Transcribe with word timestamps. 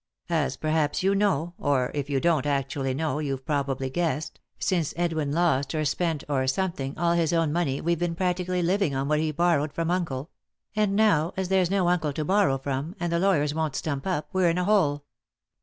As 0.31 0.57
perhaps 0.57 1.03
you 1.03 1.13
know, 1.13 1.53
or, 1.59 1.91
if 1.93 2.09
you 2.09 2.19
don't 2.19 2.47
actually 2.47 2.95
know, 2.95 3.19
you've 3.19 3.45
probably 3.45 3.91
guessed, 3.91 4.39
since 4.57 4.95
Edwin 4.97 5.31
lost, 5.31 5.75
or 5.75 5.85
spent, 5.85 6.23
or 6.27 6.47
something, 6.47 6.97
all 6.97 7.13
his 7.13 7.31
own 7.31 7.53
money 7.53 7.79
we've 7.81 7.99
been 7.99 8.15
practically 8.15 8.63
living 8.63 8.95
on 8.95 9.07
what 9.07 9.19
he 9.19 9.29
borrowed 9.31 9.71
from 9.71 9.91
uncle; 9.91 10.31
and 10.75 10.95
now, 10.95 11.33
as 11.37 11.49
there's 11.49 11.69
no 11.69 11.87
uncle 11.87 12.13
to 12.13 12.25
borrow 12.25 12.57
from, 12.57 12.95
and 12.99 13.13
the 13.13 13.19
lawyers 13.19 13.53
won't 13.53 13.75
stump 13.75 14.07
up, 14.07 14.27
we're 14.33 14.49
in 14.49 14.57
a 14.57 14.63
hole." 14.65 15.05